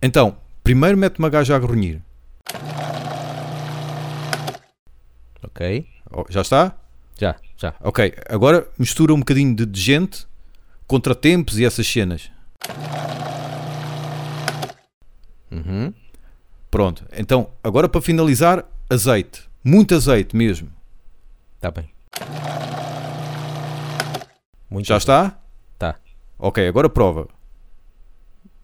[0.00, 2.00] Então, primeiro mete uma gaja a grunhir.
[5.42, 5.86] Ok.
[6.10, 6.74] Oh, Já está?
[7.18, 7.74] Já, já.
[7.80, 10.26] Ok, agora mistura um bocadinho de, de gente,
[10.86, 12.30] contratempos e essas cenas.
[15.50, 15.92] Uhum.
[16.70, 19.48] Pronto, então agora para finalizar, azeite.
[19.64, 20.70] Muito azeite mesmo.
[21.60, 21.90] Tá bem.
[24.70, 24.98] Muito Já bem.
[24.98, 25.38] está?
[25.78, 25.96] Tá.
[26.38, 27.26] Ok, agora prova.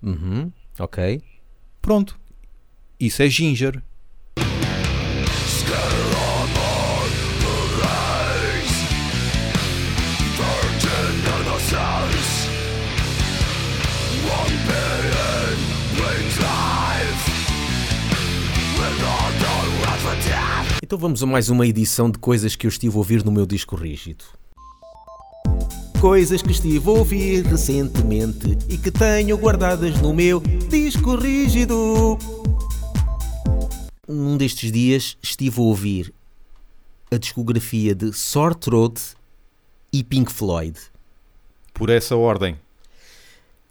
[0.03, 0.53] Uhum.
[0.79, 1.23] Ok.
[1.81, 2.19] Pronto.
[2.99, 3.83] Isso é ginger.
[20.83, 23.47] Então vamos a mais uma edição de coisas que eu estive a ouvir no meu
[23.47, 24.25] disco rígido.
[26.05, 32.19] Coisas que estive a ouvir recentemente e que tenho guardadas no meu disco rígido.
[34.07, 36.13] Um destes dias estive a ouvir
[37.11, 39.01] a discografia de Sore Throat
[39.91, 40.79] e Pink Floyd.
[41.73, 42.59] Por essa ordem.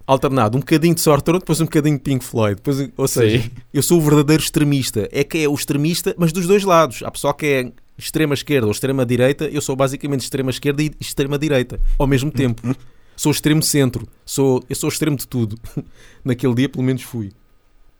[0.08, 2.56] alternado um bocadinho de sorte, depois um bocadinho de Pink Floyd.
[2.56, 3.52] Depois, ou seja, Sim.
[3.72, 5.08] eu sou o verdadeiro extremista.
[5.12, 7.04] É que é o extremista, mas dos dois lados.
[7.04, 10.92] Há pessoal que é extrema esquerda ou extrema direita, eu sou basicamente extrema esquerda e
[11.00, 12.76] extrema direita ao mesmo tempo.
[13.16, 15.58] sou extremo centro, sou, eu sou extremo de tudo.
[16.24, 17.32] Naquele dia, pelo menos, fui.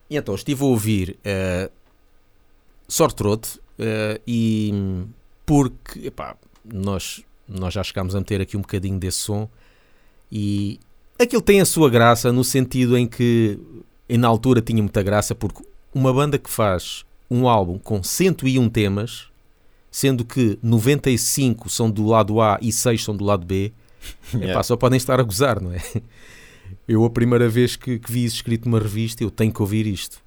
[0.10, 1.72] E então estive a ouvir uh,
[2.90, 5.06] uh, e
[5.46, 9.50] porque epá, nós, nós já chegámos a meter aqui um bocadinho desse som
[10.32, 10.80] e
[11.20, 13.60] aquilo tem a sua graça no sentido em que
[14.08, 18.70] e na altura tinha muita graça porque uma banda que faz um álbum com 101
[18.70, 19.28] temas,
[19.96, 23.72] sendo que 95 são do lado A e 6 são do lado B,
[24.34, 24.52] Yeah.
[24.54, 25.82] epá, só podem estar a gozar, não é?
[26.88, 29.86] Eu, a primeira vez que, que vi isso escrito numa revista, eu tenho que ouvir
[29.88, 30.18] isto.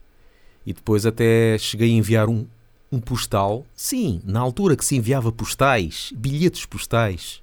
[0.64, 2.46] E depois até cheguei a enviar um,
[2.90, 3.66] um postal.
[3.74, 7.42] Sim, na altura que se enviava postais, bilhetes postais,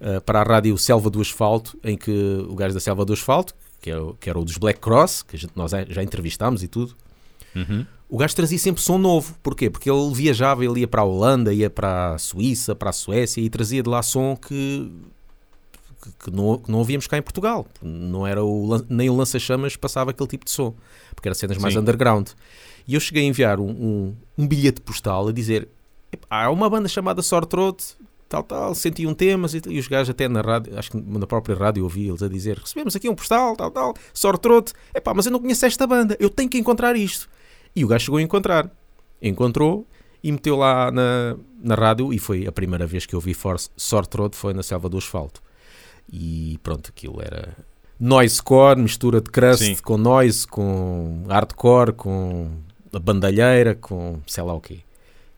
[0.00, 2.10] uh, para a rádio Selva do Asfalto, em que
[2.48, 5.22] o gajo da Selva do Asfalto, que era, o- que era o dos Black Cross,
[5.22, 6.94] que gente- nós já entrevistámos e tudo,
[7.58, 7.86] Uhum.
[8.08, 9.34] o gajo trazia sempre som novo.
[9.42, 9.68] Porquê?
[9.70, 13.40] Porque ele viajava, ele ia para a Holanda, ia para a Suíça, para a Suécia
[13.40, 14.90] e trazia de lá som que,
[16.24, 17.66] que, não, que não ouvíamos cá em Portugal.
[17.82, 20.74] Não era o, nem o lança-chamas passava aquele tipo de som,
[21.14, 21.80] porque eram cenas mais Sim.
[21.80, 22.28] underground.
[22.86, 25.68] E eu cheguei a enviar um, um, um bilhete postal a dizer:
[26.10, 27.96] "Epá, há uma banda chamada Sore Throat,
[28.28, 31.56] tal, tal, 101 temas, e, e os gajos até na rádio, acho que na própria
[31.56, 35.26] rádio ouvi eles a dizer: recebemos aqui um postal, tal, tal, Sore Throat, epá, mas
[35.26, 37.28] eu não conheço esta banda, eu tenho que encontrar isto.
[37.78, 38.70] E o gajo chegou a encontrar.
[39.22, 39.86] Encontrou
[40.22, 43.70] e meteu lá na, na rádio e foi a primeira vez que eu vi Force
[43.76, 45.40] Sore Throat foi na Selva do Asfalto.
[46.12, 47.56] E pronto, aquilo era
[48.00, 49.76] noisecore, mistura de crust Sim.
[49.82, 52.50] com noise, com hardcore, com
[52.92, 54.78] a bandalheira, com sei lá o quê.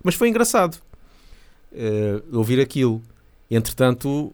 [0.03, 0.79] Mas foi engraçado
[1.73, 3.03] eh, ouvir aquilo.
[3.50, 4.33] Entretanto,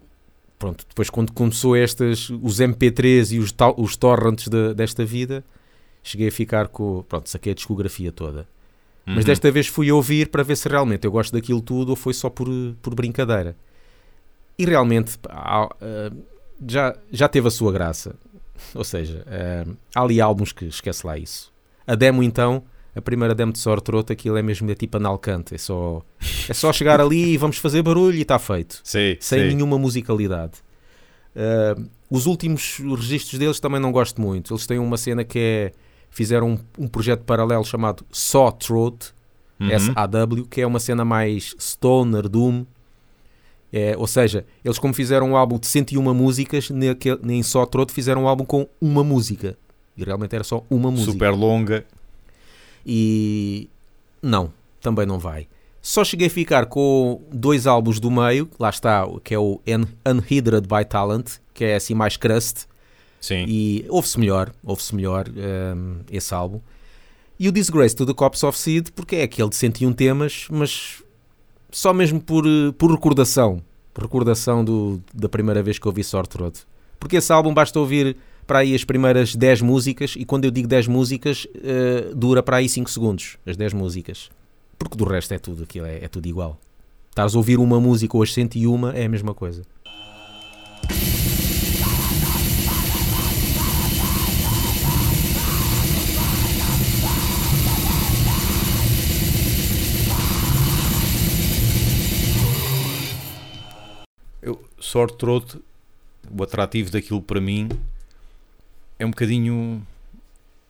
[0.59, 5.43] pronto, depois quando começou estas, os MP3 e os, os torrents de- desta vida,
[6.09, 8.47] cheguei a ficar com, pronto, saquei a discografia toda.
[9.05, 9.25] Mas Uhum.
[9.25, 12.29] desta vez fui ouvir para ver se realmente eu gosto daquilo tudo ou foi só
[12.29, 12.49] por,
[12.83, 13.57] por brincadeira.
[14.59, 16.13] E realmente há, ah,
[16.67, 18.17] já, já teve a sua graça.
[18.75, 21.53] Ou seja, ah, há ali álbuns que esquece lá isso.
[21.87, 22.65] A demo então,
[22.97, 25.55] a primeira demo de Sore Throat, aquilo é mesmo é tipo analcante.
[25.55, 26.03] É só,
[26.49, 28.81] é só chegar ali e vamos fazer barulho e está feito.
[28.83, 29.55] Sim, Sem sim.
[29.55, 30.55] nenhuma musicalidade.
[31.37, 31.81] Ah,
[32.11, 34.53] os últimos registros deles também não gosto muito.
[34.53, 35.73] Eles têm uma cena que é.
[36.17, 39.15] Fizeram um, um projeto paralelo chamado Saw Throat,
[39.61, 39.69] Uhum.
[39.69, 42.65] SAW, que é uma cena mais stoner, doom.
[43.73, 47.93] É, ou seja, eles como fizeram um álbum de 101 músicas, naquele, em só Throat
[47.93, 49.59] fizeram um álbum com uma música.
[49.95, 51.13] E realmente era só uma música.
[51.13, 51.85] Super longa.
[52.85, 53.69] E
[54.23, 55.47] não, também não vai.
[55.83, 60.11] Só cheguei a ficar com dois álbuns do meio, lá está, que é o Un-
[60.11, 62.67] Unhindered by Talent, que é assim mais crust,
[63.21, 63.45] Sim.
[63.49, 66.61] e ouve-se melhor, ouve-se melhor hum, esse álbum.
[67.39, 71.03] E o Disgrace to the Cops of Seed, porque é aquele de 101 temas, mas
[71.71, 72.45] só mesmo por,
[72.79, 73.63] por recordação.
[73.99, 76.61] Recordação do, da primeira vez que ouvi Sore Throat.
[76.99, 78.17] Porque esse álbum basta ouvir
[78.47, 82.59] para aí as primeiras 10 músicas, e quando eu digo 10 músicas, eh, dura para
[82.59, 84.31] aí 5 segundos, as 10 músicas.
[84.79, 86.59] Porque do resto é tudo, aquilo é, é tudo igual.
[87.11, 89.63] Estás a ouvir uma música ou as 101 é a mesma coisa.
[104.87, 105.59] Sore Throat,
[106.31, 107.69] o atrativo daquilo para mim
[108.99, 109.85] é um bocadinho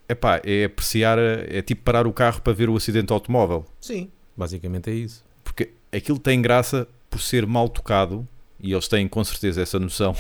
[0.08, 3.66] epá, é apreciar, é tipo parar o carro para ver o acidente automóvel.
[3.80, 4.10] Sim.
[4.34, 5.22] Basicamente é isso.
[5.44, 8.26] Porque aquilo tem graça por ser mal tocado,
[8.58, 10.16] e eles têm com certeza essa noção,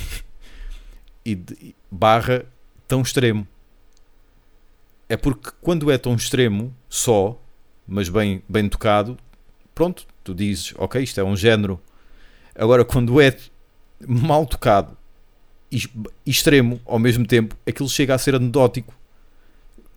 [1.24, 2.44] e de- barra
[2.86, 3.46] tão extremo.
[5.08, 7.40] É porque quando é tão extremo, só,
[7.86, 9.16] mas bem, bem tocado,
[9.74, 11.80] pronto, tu dizes, ok, isto é um género.
[12.54, 13.36] Agora, quando é
[14.06, 14.96] mal tocado
[15.70, 15.82] e
[16.24, 18.94] extremo ao mesmo tempo, aquilo chega a ser anedótico.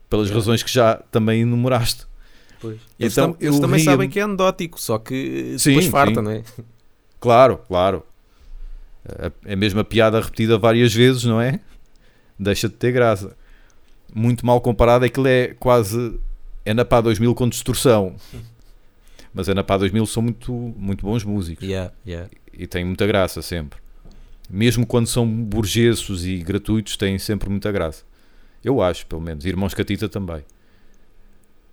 [0.10, 0.34] Pelas É.
[0.34, 2.06] razões que já também enumeraste.
[2.64, 2.80] Eles,
[3.14, 6.22] Então, eles eu também sabem que é anedótico, só que Sim, depois farta, sim.
[6.22, 6.44] não é?
[7.20, 8.04] Claro, claro.
[9.46, 11.60] É mesmo a piada repetida várias vezes, não é?
[12.38, 13.36] Deixa de ter graça.
[14.14, 16.20] Muito mal comparado, aquilo é quase.
[16.66, 18.16] É na PA 2000 com distorção.
[19.34, 22.30] Mas é na PA 2000 são muito, muito bons músicos Yeah, yeah.
[22.52, 23.80] e têm muita graça sempre.
[24.50, 28.04] Mesmo quando são burguesos e gratuitos, têm sempre muita graça.
[28.64, 29.46] Eu acho, pelo menos.
[29.46, 30.44] Irmãos Catita também.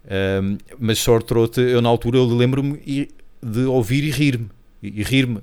[0.09, 2.79] Ahm, mas Short Throat, eu na altura lembro-me
[3.43, 4.51] de ouvir e rir-me.
[4.83, 5.41] E, e rir-me.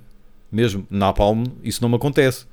[0.52, 0.86] Mesmo.
[0.90, 2.46] Na Palm, isso não me acontece.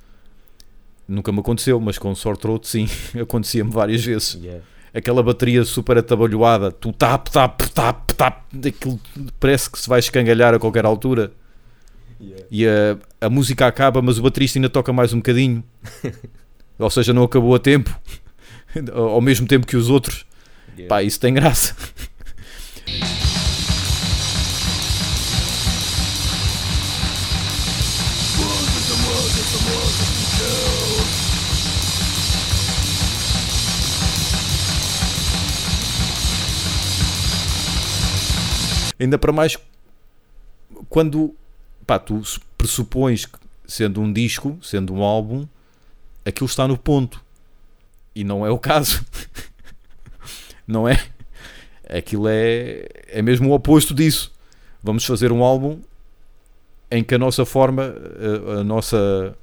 [1.06, 2.88] Nunca me aconteceu, mas com Short Throat, sim.
[3.20, 4.34] Acontecia-me várias vezes.
[4.34, 4.62] Yeah.
[4.94, 8.98] Aquela bateria super atabalhoada, tu tap, tap, tap, tap, daquilo
[9.38, 11.32] parece que se vai escangalhar a qualquer altura
[12.20, 12.44] Yeah.
[12.50, 15.64] e a, a música acaba, mas o baterista ainda toca mais um bocadinho.
[16.78, 17.98] Ou seja, não acabou a tempo.
[18.92, 20.26] Ao mesmo tempo que os outros.
[20.88, 21.74] Pá, isso tem graça.
[38.98, 39.56] Ainda para mais
[40.90, 41.34] quando
[41.90, 42.22] pá, tu
[42.56, 45.44] pressupões que, sendo um disco, sendo um álbum,
[46.24, 47.20] aquilo está no ponto.
[48.14, 49.04] E não é o caso.
[50.68, 51.04] não é?
[51.88, 54.32] Aquilo é, é mesmo o oposto disso.
[54.80, 55.80] Vamos fazer um álbum
[56.92, 59.36] em que a nossa forma, a, a nossa,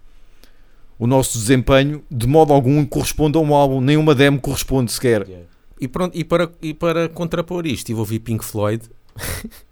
[0.98, 3.82] o nosso desempenho, de modo algum corresponde a um álbum.
[3.82, 5.28] Nenhuma demo corresponde sequer.
[5.28, 5.46] Yeah.
[5.82, 8.84] E, pronto, e, para, e para contrapor isto, a ouvir Pink Floyd.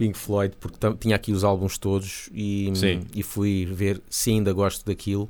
[0.00, 3.02] Pink Floyd, porque tinha aqui os álbuns todos e, Sim.
[3.14, 5.28] e fui ver se ainda gosto daquilo.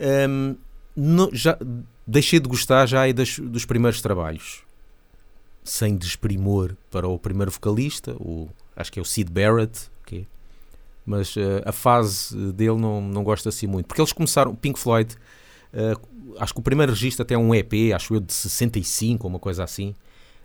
[0.00, 0.54] Ahm,
[0.96, 1.58] no- já,
[2.06, 4.62] deixei de gostar já aí das- dos primeiros trabalhos.
[5.64, 10.26] Sem desprimor para o primeiro vocalista, o, acho que é o Sid Barrett, ok?
[11.04, 13.86] mas eh, a fase dele não, não gosto assim muito.
[13.86, 15.16] Porque eles começaram, Pink Floyd,
[15.72, 15.94] eh,
[16.38, 19.40] acho que o primeiro registro até é um EP, acho eu de 65 ou uma
[19.40, 19.92] coisa assim.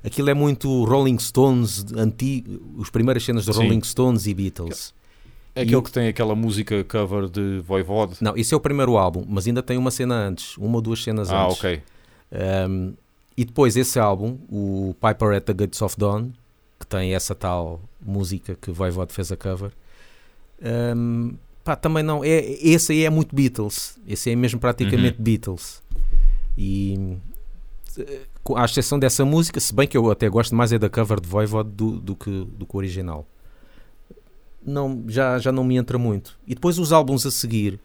[0.03, 3.51] Aquilo é muito Rolling Stones, antigo, os primeiras cenas de.
[3.51, 4.93] Rolling Stones e Beatles.
[5.55, 8.15] É E aquele o- que tem aquela música cover de Voivode.
[8.21, 11.03] Não, esse é o primeiro álbum, mas ainda tem uma cena antes, uma ou duas
[11.03, 11.57] cenas Ah, antes.
[11.57, 11.81] ok.
[12.69, 12.93] Um,
[13.35, 16.29] e depois esse álbum, o Piper at the Gates of Dawn,
[16.79, 19.71] que tem essa tal música que Voivode fez a cover,
[20.95, 21.33] um,
[21.63, 25.81] pá, também não, é, esse aí é muito Beatles, esse aí é mesmo praticamente Beatles.
[26.57, 27.17] E
[28.55, 31.27] à exceção dessa música, se bem que eu até gosto mais é da cover de
[31.27, 33.25] Voivode do, do, que, do que o original.
[34.65, 36.37] Não, já, já não me entra muito.
[36.45, 37.79] E depois os álbuns a seguir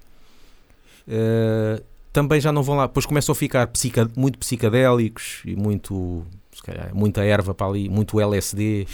[1.06, 1.82] eh,
[2.12, 6.62] também já não vão lá, depois começam a ficar psica- muito psicadélicos e muito, se
[6.62, 8.86] calhar, muita erva para ali, muito LSD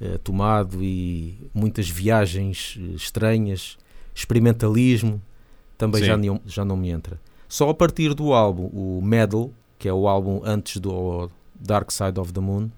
[0.00, 3.76] eh, tomado e muitas viagens eh, estranhas,
[4.14, 5.20] experimentalismo,
[5.76, 6.06] também Sim.
[6.06, 7.20] já, não- já não me entra.
[7.48, 12.18] Só a partir do álbum, o Medal, que é o álbum antes do Dark Side
[12.18, 12.70] of the Moon,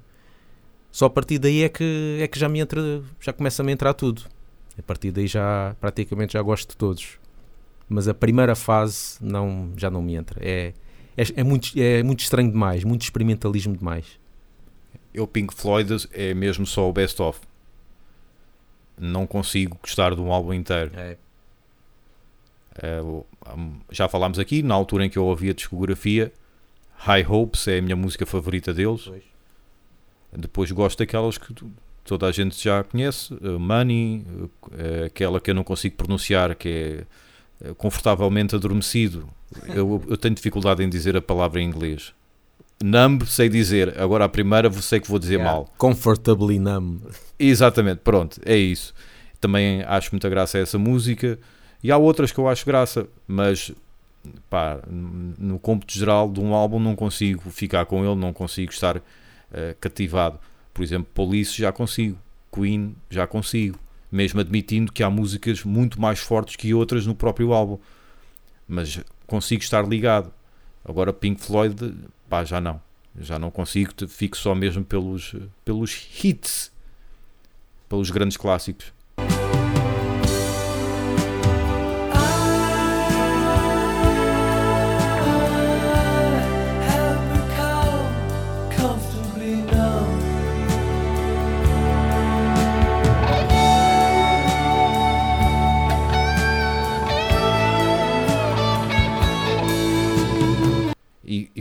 [0.91, 3.73] só a partir daí é que, é que já me entra, já começa a me
[3.73, 4.23] entrar tudo.
[4.79, 7.19] A partir daí já praticamente já gosto de todos.
[7.89, 10.41] Mas a primeira fase não, já não me entra.
[10.43, 10.73] É,
[11.17, 14.19] é, é muito, é muito estranho demais, muito experimentalismo demais.
[15.13, 17.41] Eu, Pink Floyd, é mesmo só o best of.
[18.99, 20.93] Não consigo gostar de um álbum inteiro.
[20.95, 21.17] É,
[22.83, 23.01] É,
[23.91, 26.33] já falámos aqui, na altura em que eu ouvi a discografia,
[27.03, 29.11] High Hopes é a minha música favorita deles.
[30.37, 31.55] Depois gosto daquelas que
[32.05, 36.55] toda a gente já conhece, uh, Money, uh, uh, aquela que eu não consigo pronunciar,
[36.55, 37.05] que
[37.65, 39.29] é confortavelmente adormecido.
[39.69, 42.13] Eu, eu tenho dificuldade em dizer a palavra em inglês.
[42.83, 45.53] Numb sei dizer, agora a primeira sei que vou dizer Yeah.
[45.53, 45.73] mal.
[45.77, 47.01] Comfortably numb.
[47.39, 48.95] Exatamente, pronto, é isso.
[49.41, 51.39] Também acho muita graça essa música.
[51.83, 53.73] E há outras que eu acho graça, mas
[54.49, 59.01] pá, no cômputo geral de um álbum não consigo ficar com ele, não consigo estar
[59.53, 60.39] eh, cativado.
[60.73, 62.19] Por exemplo, Police já consigo,
[62.53, 63.79] Queen já consigo,
[64.11, 67.79] mesmo admitindo que há músicas muito mais fortes que outras no próprio álbum,
[68.67, 70.33] mas consigo estar ligado.
[70.85, 71.95] Agora, Pink Floyd,
[72.29, 72.81] pá, já não.
[73.19, 75.35] Já não consigo, fico só mesmo pelos,
[75.65, 76.73] pelos hits,
[77.89, 78.93] pelos grandes clássicos.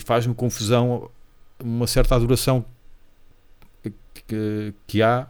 [0.10, 1.08] Faz-me confusão
[1.64, 2.66] uma certa adoração
[4.28, 5.28] que, que há,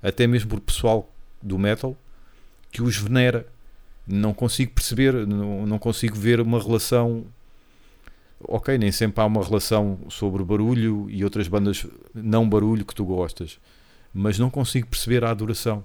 [0.00, 1.12] até mesmo por pessoal
[1.42, 1.96] do metal,
[2.70, 3.44] que os venera.
[4.06, 7.24] Não consigo perceber, não, não consigo ver uma relação.
[8.44, 13.04] Ok, nem sempre há uma relação sobre barulho e outras bandas não barulho que tu
[13.04, 13.58] gostas,
[14.14, 15.84] mas não consigo perceber a adoração.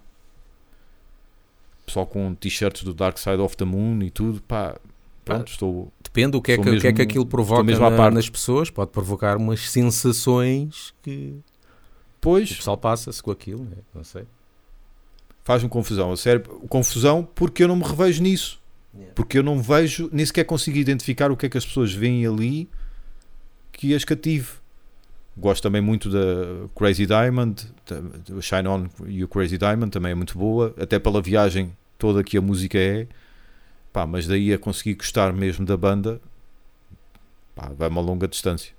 [1.88, 4.76] Pessoal com t-shirts do Dark Side of the Moon e tudo, pá,
[5.36, 7.86] pronto, estou, Depende do que é que, o que, é que mesmo- aquilo provoca mesmo
[7.86, 8.14] à na- parte.
[8.16, 8.70] nas pessoas.
[8.70, 11.44] Pode provocar umas sensações que o
[12.20, 13.64] Pois, pessoal passa-se com aquilo.
[13.64, 13.78] né?
[13.94, 14.24] Não sei.
[15.44, 18.60] faz-me confusão, a sério, confusão porque eu não me revejo nisso.
[18.94, 19.14] Yeah.
[19.16, 22.26] Porque eu não vejo, nem sequer consigo identificar o que é que as pessoas veem
[22.28, 22.68] ali
[23.72, 24.48] que as cative.
[25.38, 26.20] Gosto também muito da
[26.76, 27.64] Crazy Diamond,
[28.42, 32.38] Shine On e o Crazy Diamond também é muito boa, até pela viagem toda que
[32.38, 33.08] a música é.
[33.98, 36.22] Pá, mas daí a conseguir gostar mesmo da banda,
[37.56, 38.72] pá, vai uma longa distância.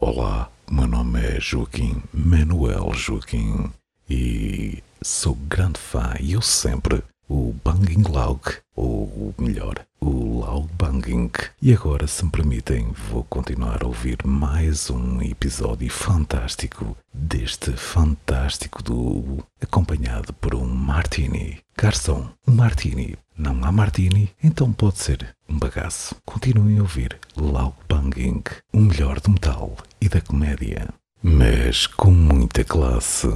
[0.00, 3.70] Olá, meu nome é Joaquim Manuel Joaquim
[4.10, 8.40] e sou grande fã e eu sempre o Banging Laug,
[8.74, 11.30] ou melhor, o Laug Banging.
[11.62, 18.82] E agora, se me permitem, vou continuar a ouvir mais um episódio fantástico deste fantástico
[18.82, 21.60] duo, acompanhado por um Martini.
[21.76, 23.16] Garçom, um Martini.
[23.36, 24.30] Não há Martini?
[24.42, 26.14] Então pode ser um bagaço.
[26.24, 30.88] Continuem a ouvir Laug Banging, o melhor do metal e da comédia.
[31.20, 33.28] Mas com muita classe.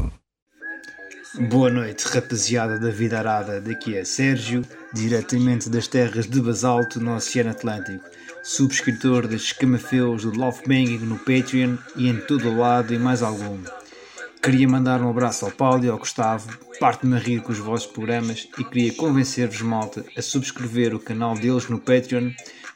[1.50, 3.61] Boa noite, rapaziada da vida arada.
[3.61, 4.64] Daqui é Sérgio,
[4.95, 8.05] diretamente das terras de basalto no Oceano Atlântico.
[8.45, 13.21] Subscritor das camafeus do Love Banging no Patreon e em todo o lado e mais
[13.21, 13.59] algum.
[14.42, 17.87] Queria mandar um abraço ao Paulo e ao Gustavo, parte-me a rir com os vossos
[17.87, 22.30] programas e queria convencer-vos, malta, a subscrever o canal deles no Patreon,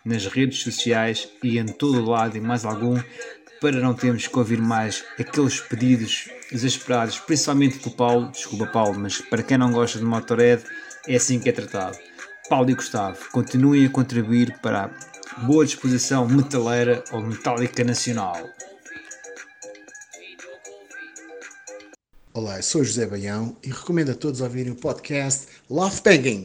[0.04, 3.00] nas redes sociais e em todo o lado e mais algum,
[3.60, 9.20] para não termos que ouvir mais aqueles pedidos desesperados, principalmente do Paulo, desculpa Paulo, mas
[9.20, 10.64] para quem não gosta de Motorhead,
[11.06, 11.96] é assim que é tratado.
[12.50, 14.90] Paulo e Gustavo, continuem a contribuir para
[15.36, 18.50] a boa disposição metaleira ou metálica nacional.
[22.34, 26.44] Olá, eu sou José Baião e recomendo a todos ouvirem o podcast Love Banging.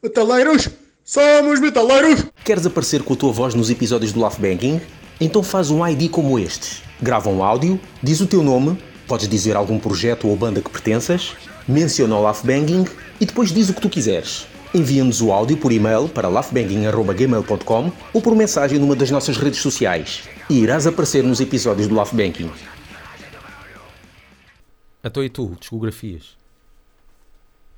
[0.00, 0.68] Metaleiros,
[1.04, 2.24] somos metaleiros!
[2.44, 4.80] Queres aparecer com a tua voz nos episódios do Love Banking?
[5.20, 6.84] Então faz um ID como este.
[7.02, 11.32] Grava um áudio, diz o teu nome, podes dizer algum projeto ou banda que pertenças,
[11.66, 12.84] menciona o Love Banging
[13.20, 14.46] e depois diz o que tu quiseres.
[14.72, 20.22] Envia-nos o áudio por e-mail para laughbanging.gmail.com ou por mensagem numa das nossas redes sociais
[20.48, 22.52] e irás aparecer nos episódios do Love Banking.
[25.04, 26.36] Então e tu, discografias?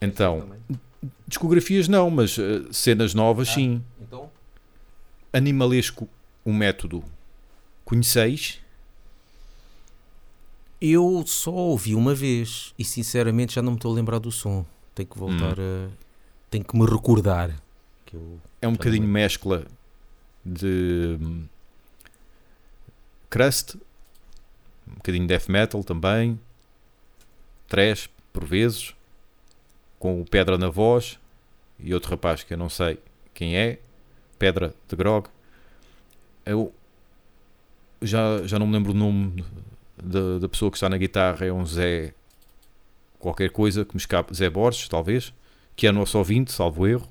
[0.00, 0.48] Então,
[1.26, 3.82] discografias não, mas eh, cenas novas sim.
[4.00, 4.30] Então?
[5.32, 6.08] Animalesco,
[6.44, 7.02] um método.
[7.84, 8.60] Conheceis?
[10.80, 14.64] Eu só ouvi uma vez e sinceramente já não me estou a lembrar do som.
[14.94, 15.88] Tenho que voltar a.
[16.50, 17.50] Tenho que me recordar.
[18.04, 18.40] Que eu...
[18.62, 19.66] É um bocadinho não mescla
[20.44, 21.44] de hum,
[23.28, 23.76] crust,
[24.86, 26.38] um bocadinho death metal também,
[27.66, 28.94] trash por vezes,
[29.98, 31.18] com o Pedra na voz
[31.78, 32.98] e outro rapaz que eu não sei
[33.32, 33.78] quem é,
[34.38, 35.28] Pedra de Grog.
[36.44, 36.72] Eu
[38.02, 39.44] já, já não me lembro o nome
[39.96, 42.12] da, da pessoa que está na guitarra, é um Zé
[43.18, 45.32] qualquer coisa que me escape, Zé Borges, talvez,
[45.74, 47.08] que é nosso ouvinte, salvo erro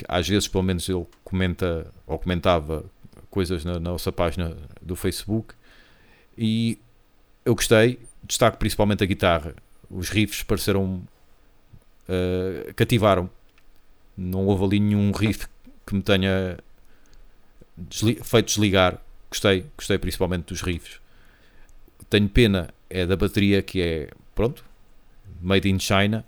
[0.00, 2.84] que às vezes pelo menos ele comenta ou comentava
[3.30, 5.54] coisas na, na nossa página do Facebook
[6.36, 6.78] e
[7.44, 7.98] eu gostei,
[8.30, 9.54] destaco principalmente a guitarra,
[9.90, 11.02] os riffs pareceram
[12.08, 13.28] uh, cativaram,
[14.16, 15.46] não houve ali nenhum riff
[15.84, 16.58] que me tenha
[17.76, 21.00] desli- feito desligar, gostei, gostei principalmente dos riffs.
[22.08, 24.64] Tenho pena é da bateria que é, pronto,
[25.40, 26.24] made in China.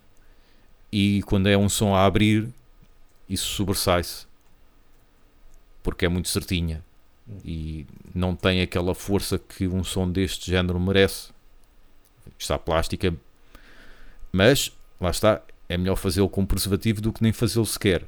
[0.91, 2.49] E quando é um som a abrir
[3.29, 4.27] isso sobressai-se.
[5.83, 6.85] Porque é muito certinha.
[7.45, 11.33] E não tem aquela força que um som deste género merece.
[12.43, 13.15] Está plástica,
[14.33, 18.05] mas lá está, é melhor fazê-lo com preservativo do que nem fazê-lo sequer,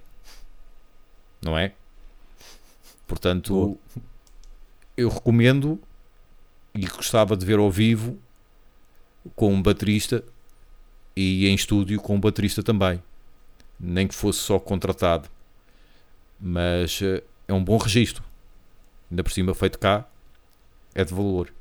[1.41, 1.73] não é?
[3.07, 3.79] Portanto,
[4.97, 5.81] eu recomendo
[6.75, 8.19] e gostava de ver ao vivo
[9.37, 10.25] com um baterista
[11.15, 13.01] e em estúdio com um baterista também,
[13.79, 15.29] nem que fosse só contratado,
[16.41, 18.25] mas eh, é um bom registro,
[19.09, 20.05] ainda por cima feito cá,
[20.93, 21.53] é de valor.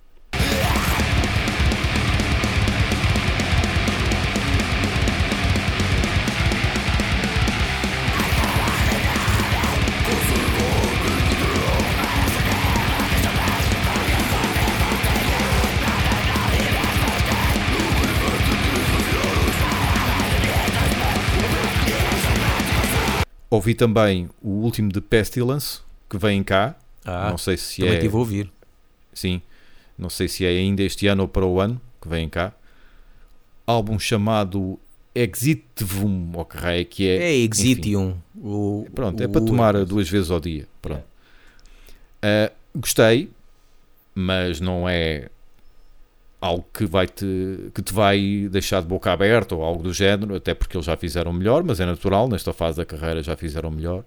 [23.53, 26.75] Ouvi também o último de Pestilence, que vem cá.
[27.05, 27.97] Ah, não sei se também é.
[27.97, 28.51] estive a ouvir.
[29.13, 29.41] Sim.
[29.97, 32.51] Não sei se é ainda este ano ou para o ano que vem cá.
[33.67, 34.79] Álbum chamado
[35.13, 37.15] Exitivum, ou que é que é.
[37.31, 38.17] É Exitium.
[38.35, 40.67] O, Pronto, é o- para tomar duas vezes ao dia.
[40.81, 41.03] Pronto.
[42.23, 43.29] Ah, gostei,
[44.15, 45.29] mas não é
[46.43, 50.35] algo que, vai te, que te vai deixar de boca aberta ou algo do género,
[50.35, 53.71] até porque eles já fizeram melhor, mas é natural, nesta fase da carreira já fizeram
[53.71, 54.03] melhor.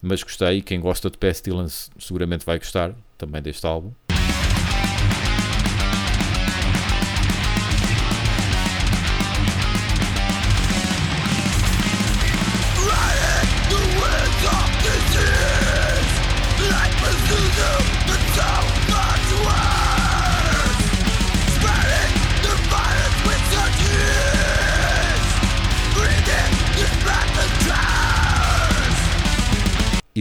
[0.00, 3.90] Mas gostei, quem gosta de Pestilence seguramente vai gostar também deste álbum.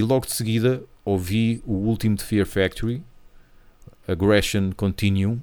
[0.03, 3.01] Logo de seguida ouvi o último de Fear Factory,
[4.07, 5.39] Aggression Continuum,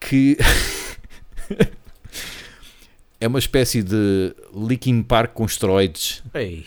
[0.00, 0.36] que
[3.20, 6.22] é uma espécie de Linkin Park com esteroides.
[6.34, 6.64] Ei.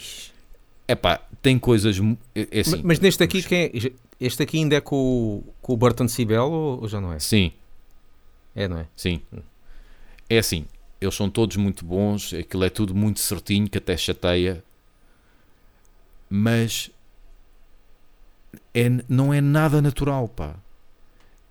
[0.87, 1.97] Epá, tem coisas.
[2.35, 3.71] É, é assim, Mas- Mas neste aqui, quem é?
[4.19, 7.19] este aqui ainda é com, o- com o Burton Sibel ou, ou já não é?
[7.19, 7.51] Sim,
[8.55, 8.87] É, não é?
[8.95, 9.21] sim.
[10.29, 10.65] É assim,
[10.99, 14.63] eles são todos muito bons, aquilo é tudo muito certinho, que até chateia.
[16.29, 16.91] Mas
[18.73, 20.55] é, não é nada natural, pá.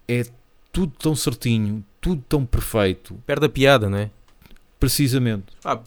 [0.06, 0.24] É
[0.72, 4.10] tudo tão certinho, tudo tão perfeito, Perde a piada, não é?
[4.78, 5.46] precisamente.
[5.64, 5.84] Ah, principalmente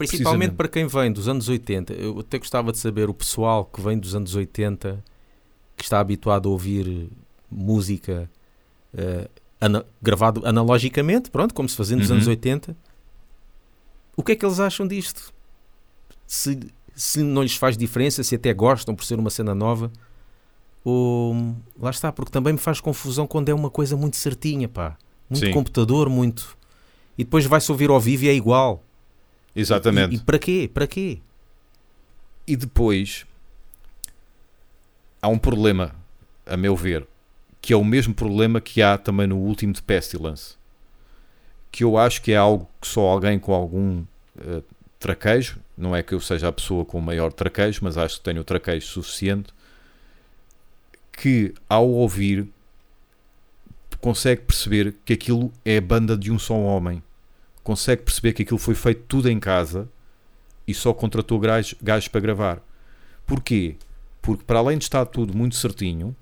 [0.50, 0.56] Precisamente.
[0.56, 1.94] para quem vem dos anos 80.
[1.94, 5.02] Eu até gostava de saber o pessoal que vem dos anos 80,
[5.78, 7.10] que está habituado a ouvir
[7.50, 8.30] música
[8.94, 9.30] eh,
[9.62, 12.16] ana- gravado analogicamente, pronto, como se fazia nos Uhum.
[12.18, 12.76] anos 80.
[14.18, 15.34] O que é que eles acham disto?
[16.28, 16.60] Se,
[16.96, 19.92] se não lhes faz diferença, se até gostam por ser uma cena nova.
[20.84, 24.98] Ou, lá está, porque também me faz confusão quando é uma coisa muito certinha, pá.
[25.30, 25.52] Muito Sim.
[25.54, 26.58] computador, muito.
[27.18, 28.84] E depois vai-se ouvir ao vivo e é igual.
[29.56, 30.16] Exatamente.
[30.16, 30.70] E, e para quê?
[30.74, 31.20] Para quê?
[32.48, 33.26] E depois
[35.22, 35.94] há um problema,
[36.46, 37.08] a meu ver,
[37.62, 40.56] que é o mesmo problema que há também no último de Pestilence.
[41.72, 44.04] Que eu acho que é algo que só alguém com algum
[44.38, 44.62] eh,
[45.02, 48.24] traquejo, não é que eu seja a pessoa com o maior traquejo, mas acho que
[48.24, 49.52] tenho o traquejo suficiente,
[51.12, 52.48] que ao ouvir
[54.00, 57.04] consegue perceber que aquilo é a banda de um só homem.
[57.64, 59.90] Consegue perceber que aquilo foi feito tudo em casa
[60.68, 62.62] e só contratou gajos, para gravar.
[63.26, 63.76] Porquê?
[64.22, 66.16] Porque para além de estar tudo muito certinho,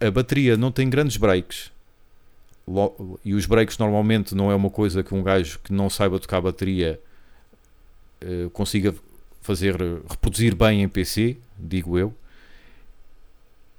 [0.00, 1.70] a bateria não tem grandes breaks.
[3.24, 6.40] E os breaks normalmente não é uma coisa que um gajo que não saiba tocar
[6.40, 7.00] bateria
[8.20, 8.94] eh, consiga
[9.40, 12.14] fazer eh, reproduzir bem em PC, digo eu.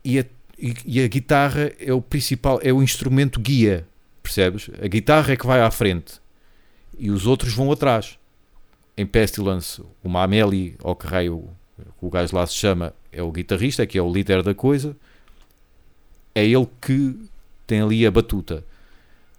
[0.03, 0.25] E a,
[0.57, 3.87] e- a guitarra é o principal, é o instrumento guia,
[4.23, 4.69] percebes?
[4.81, 6.19] A guitarra é que vai à frente
[6.97, 8.17] e os outros vão atrás
[8.95, 11.47] em Pestilence, o Mameli, ou que raio
[12.01, 14.95] o gajo lá se chama, é o guitarrista, que é o líder da coisa,
[16.33, 17.15] é ele que
[17.67, 18.63] tem ali a batuta.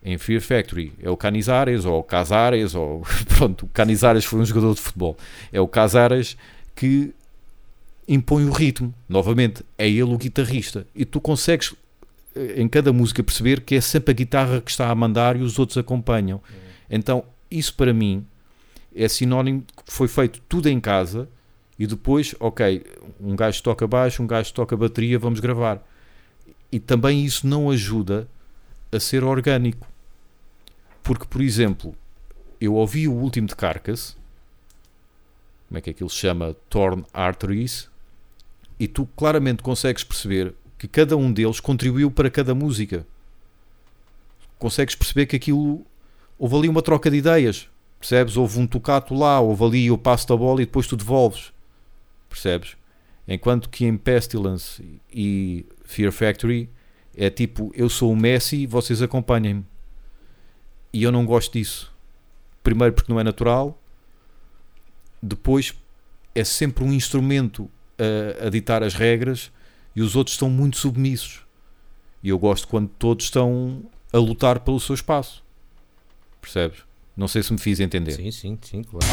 [0.08, 3.02] Em Fear Factory é o Canizares, ou o Casares, ou
[3.36, 5.18] pronto, o Canizares foi um jogador de futebol,
[5.52, 6.34] é o Casares
[6.74, 7.12] que
[8.08, 11.74] impõe o ritmo, novamente, é ele o guitarrista, e tu consegues
[12.34, 15.42] eh, em cada música perceber que é sempre a guitarra que está a mandar e
[15.42, 16.40] os outros acompanham.
[16.88, 18.24] Então, isso para mim
[18.96, 21.28] é sinónimo de que foi feito tudo em casa
[21.78, 22.82] e depois, ok,
[23.20, 25.86] um gajo toca baixo, um gajo toca bateria, vamos gravar.
[26.72, 28.26] E também isso não ajuda
[28.90, 29.86] a ser orgânico.
[31.08, 31.96] Porque, por exemplo,
[32.60, 34.14] eu ouvi o último de Carcass,
[35.66, 36.54] como é que aquilo se chama?
[36.68, 37.88] Torn Arteries,
[38.78, 43.06] e tu claramente consegues perceber que cada um deles contribuiu para cada música.
[44.58, 45.82] Consegues perceber que aquilo
[46.38, 47.70] houve ali uma troca de ideias.
[47.98, 48.36] Percebes?
[48.36, 51.54] Houve um tocato lá, houve ali eu passo a bola e depois tu devolves.
[52.28, 52.76] Percebes?
[53.26, 56.68] Enquanto que em Pestilence e Fear Factory
[57.16, 59.64] É tipo, eu sou o Messi, vocês acompanhem-me.
[60.92, 61.92] E eu não gosto disso.
[62.62, 63.80] Primeiro porque não é natural,
[65.22, 65.74] depois
[66.34, 69.50] é sempre um instrumento a, a ditar as regras
[69.94, 71.40] e os outros estão muito submissos.
[72.22, 75.42] E eu gosto quando todos estão a lutar pelo seu espaço.
[76.40, 76.84] Percebes?
[77.16, 78.12] Não sei se me fiz entender.
[78.12, 79.06] Sim, sim, sim, claro.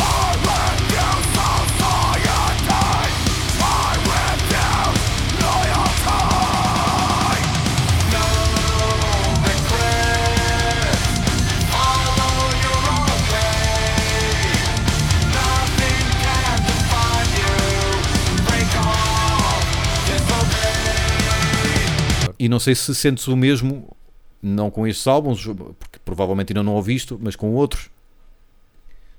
[22.45, 23.97] E não sei se sentes o mesmo,
[24.39, 25.43] não com estes álbuns,
[25.79, 27.89] porque provavelmente ainda não ouviste, mas com outros.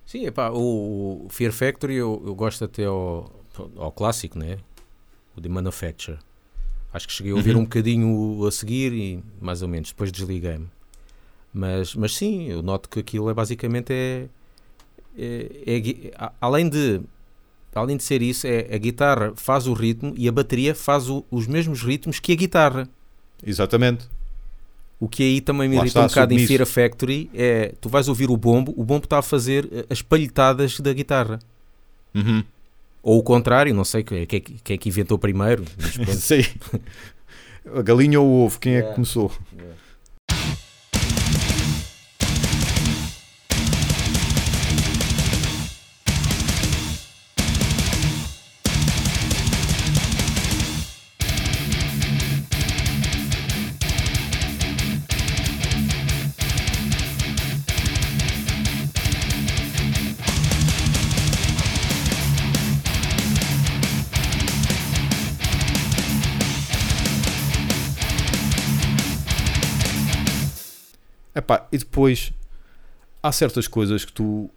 [0.06, 3.28] Sim, epá, o Fear Factory eu, eu gosto até ao,
[3.78, 4.58] ao clássico, né?
[5.36, 6.18] O The Manufacture.
[6.94, 7.62] Acho que cheguei a ouvir Uhum.
[7.62, 10.68] um bocadinho a seguir e mais ou menos, depois desliguei-me.
[11.52, 14.28] Mas, mas sim, eu noto que aquilo é basicamente é,
[15.18, 17.00] é- é a- além de
[17.74, 21.24] além de ser isso, é a guitarra faz o ritmo e a bateria faz o-
[21.28, 22.88] os mesmos ritmos que a guitarra.
[23.44, 24.06] Exatamente.
[24.98, 26.46] O que aí também me Lá irrita um bocado em.
[26.46, 30.00] Fear Factory é tu vais ouvir o bombo, o bombo está a fazer eh, as
[30.00, 31.38] palhetadas da guitarra.
[32.14, 32.42] Uhum.
[33.02, 35.64] Ou o contrário, não sei quem é que, quem é que inventou primeiro.
[36.06, 36.16] mas.
[36.18, 36.46] Sei.
[37.74, 38.94] A galinha ou o ovo, quem é que Yeah.
[38.94, 39.32] começou?
[39.52, 39.85] Epá,
[71.76, 72.32] e depois
[73.22, 74.50] há certas coisas que tu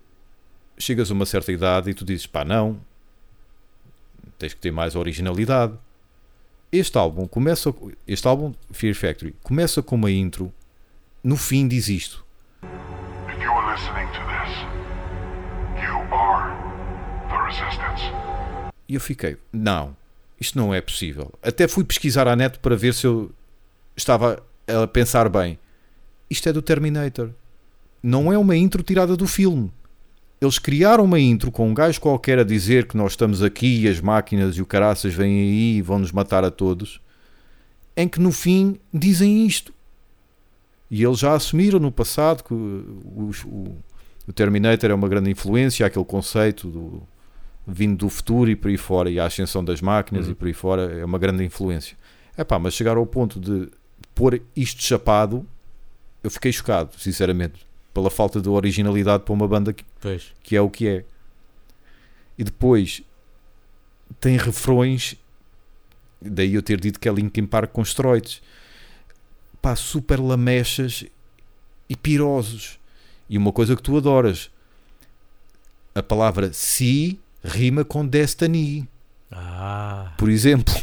[0.78, 2.80] chegas a uma certa idade e tu dizes pá, não,
[4.38, 5.74] tens que ter mais originalidade.
[6.72, 7.74] Este álbum começa,
[8.08, 10.54] este álbum Fear Factory começa com uma intro,
[11.22, 12.24] no fim diz isto.
[12.64, 16.54] If you are listening to this, you are
[17.28, 18.04] the resistance.
[18.88, 19.96] E eu fiquei, não,
[20.40, 21.34] isto não é possível.
[21.44, 23.32] Até fui pesquisar à net para ver se eu
[23.98, 25.60] estava a pensar bem.
[26.30, 27.30] Isto é do Terminator.
[28.02, 29.72] Não é uma intro tirada do filme.
[30.42, 33.88] Eles criaram uma intro com um gajo qualquer a dizer que nós estamos aqui e
[33.90, 37.02] as máquinas e o caraças vêm aí e vão nos matar a todos.
[37.98, 39.74] Em que no fim dizem isto.
[40.90, 43.76] E eles já assumiram no passado que o, o-
[44.28, 47.04] o Terminator é uma grande influência, aquele conceito do,
[47.68, 50.32] vindo do futuro e por aí fora, e a ascensão das máquinas Uhum.
[50.32, 51.98] e por aí fora é uma grande influência.
[52.38, 53.68] Epá, mas chegar ao ponto de
[54.16, 55.46] pôr isto chapado,
[56.24, 60.34] eu fiquei chocado, sinceramente, pela falta de originalidade para uma banda que, Pois.
[60.44, 61.06] que é o que é.
[62.38, 63.02] E depois
[64.20, 65.16] tem refrões,
[66.22, 68.42] daí eu ter dito que é Linkin Park com esteroides,
[69.62, 71.06] pá, super lamechas
[71.90, 72.80] e pirosos.
[73.30, 74.50] E uma coisa que tu adoras,
[75.94, 78.88] a palavra si rima com destiny
[79.32, 80.74] Ah, por exemplo.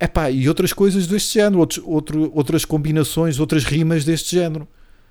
[0.00, 4.66] Epá, e outras coisas deste género, outros, outro, outras combinações, outras rimas deste género,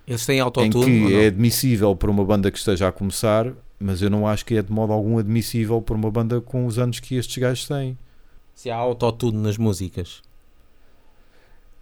[0.08, 3.54] eles têm em autotune ou que é admissível para uma banda que esteja a começar,
[3.80, 6.80] mas eu não acho que é de modo algum admissível para uma banda com os
[6.80, 7.96] anos que estes gajos têm.
[8.56, 10.24] Se há autotune nas músicas.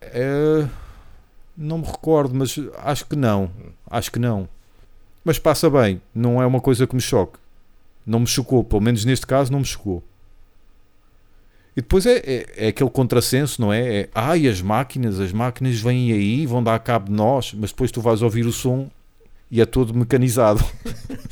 [0.01, 0.67] É,
[1.55, 3.49] não me recordo, mas acho que não.
[3.89, 4.49] Acho que não.
[5.23, 7.39] Mas passa bem, não é uma coisa que me choque.
[8.05, 10.03] Não me chocou, pelo menos neste caso não me chocou.
[11.77, 13.99] E depois é, é, é aquele contrassenso, não é?
[13.99, 14.09] é?
[14.15, 18.01] Ai, as máquinas, as máquinas vêm aí, vão dar cabo de nós, mas depois tu
[18.01, 18.89] vais ouvir o som
[19.51, 20.65] e é todo mecanizado,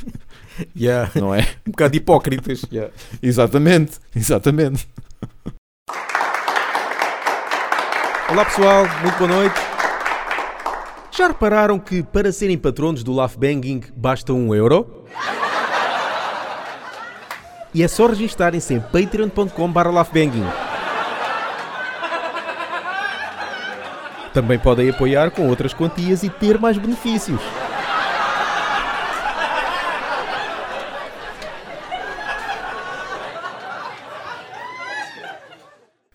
[0.77, 1.11] Yeah.
[1.15, 1.41] não é?
[1.67, 2.61] Um bocado hipócritas.
[2.71, 2.93] Yeah.
[3.23, 4.87] exatamente, exatamente.
[8.29, 9.55] Olá pessoal, muito boa noite.
[11.17, 15.05] Já repararam que para serem patronos do Laugh Banging basta um euro?
[17.75, 19.89] E é só registarem-se em patreon.com.br.
[24.33, 27.41] Também podem apoiar com outras quantias e ter mais benefícios.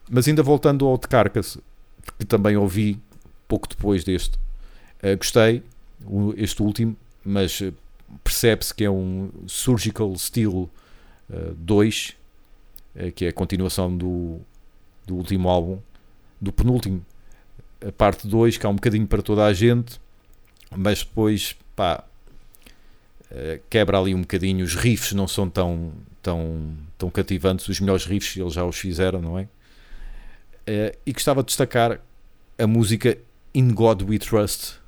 [0.09, 1.59] Mas ainda voltando ao de Carcass,
[2.17, 2.99] que também ouvi
[3.47, 4.39] pouco depois deste,
[4.99, 5.61] eh, gostei,
[6.37, 7.71] este último, mas eh,
[8.23, 10.67] percebe-se que é um Surgical Steel
[11.57, 12.15] 2,
[12.95, 14.39] eh, que é a continuação do,
[15.05, 15.79] do último álbum,
[16.39, 17.05] do penúltimo,
[17.85, 19.99] a parte 2, que há um bocadinho para toda a gente,
[20.75, 22.03] mas depois, pá,
[23.31, 24.63] eh, quebra ali um bocadinho.
[24.63, 27.67] Os riffs não são tão, tão, tão cativantes.
[27.67, 29.47] Os melhores riffs eles já os fizeram, não é?
[30.67, 31.99] Eh, e gostava de destacar
[32.57, 33.17] a música
[33.53, 34.79] In God We Trust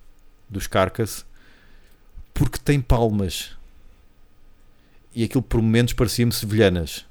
[0.50, 1.26] dos Carcass
[2.34, 3.56] porque tem palmas
[5.16, 7.06] e aquilo por momentos parecia-me sevilhanas.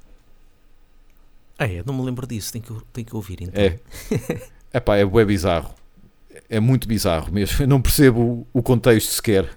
[1.57, 1.83] Ah, é?
[1.85, 2.51] Não me lembro disso.
[2.51, 3.61] Tenho que, tenho que ouvir então.
[3.61, 3.79] É.
[4.73, 5.73] Epá, é bué bizarro.
[6.49, 7.63] É muito bizarro mesmo.
[7.63, 9.49] Eu não percebo o contexto sequer.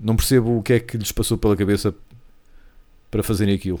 [0.00, 1.94] Não percebo o que é que lhes passou pela cabeça
[3.10, 3.80] para fazerem aquilo.